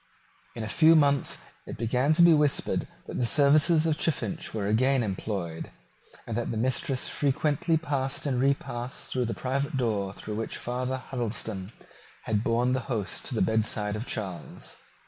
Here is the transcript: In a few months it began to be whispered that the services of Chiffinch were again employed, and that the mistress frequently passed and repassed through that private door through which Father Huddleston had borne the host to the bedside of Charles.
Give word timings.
In 0.55 0.63
a 0.63 0.67
few 0.67 0.95
months 0.95 1.37
it 1.67 1.77
began 1.77 2.11
to 2.13 2.23
be 2.23 2.33
whispered 2.33 2.87
that 3.05 3.19
the 3.19 3.25
services 3.27 3.85
of 3.85 3.99
Chiffinch 3.99 4.51
were 4.51 4.65
again 4.65 5.03
employed, 5.03 5.69
and 6.25 6.35
that 6.35 6.49
the 6.49 6.57
mistress 6.57 7.07
frequently 7.07 7.77
passed 7.77 8.25
and 8.25 8.41
repassed 8.41 9.11
through 9.11 9.25
that 9.25 9.37
private 9.37 9.77
door 9.77 10.11
through 10.11 10.37
which 10.37 10.57
Father 10.57 10.97
Huddleston 10.97 11.71
had 12.23 12.43
borne 12.43 12.73
the 12.73 12.79
host 12.89 13.25
to 13.27 13.35
the 13.35 13.43
bedside 13.43 13.95
of 13.95 14.07
Charles. 14.07 14.77